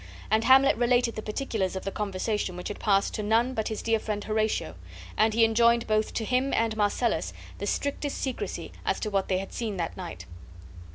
And 0.31 0.45
Hamlet 0.45 0.75
related 0.77 1.13
the 1.15 1.21
particulars 1.21 1.75
of 1.75 1.85
the 1.85 1.91
conversation 1.91 2.57
which 2.57 2.69
had 2.69 2.79
passed 2.79 3.13
to 3.13 3.21
none 3.21 3.53
but 3.53 3.67
his 3.67 3.83
dear 3.83 3.99
friend 3.99 4.23
Horatio; 4.23 4.73
and 5.15 5.35
he 5.35 5.45
enjoined 5.45 5.85
both 5.85 6.15
to 6.15 6.25
him 6.25 6.51
and 6.55 6.75
Marcellus 6.75 7.33
the 7.59 7.67
strictest 7.67 8.17
secrecy 8.17 8.71
as 8.83 8.99
to 9.01 9.11
what 9.11 9.27
they 9.27 9.37
had 9.37 9.53
seen 9.53 9.77
that 9.77 9.95
night. 9.95 10.25